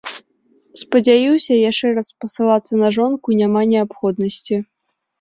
Спадзяюся, 0.81 1.53
яшчэ 1.71 1.87
раз 1.99 2.07
спасылацца 2.15 2.73
на 2.83 2.93
жонку 2.99 3.27
няма 3.45 3.61
неабходнасці. 3.77 4.55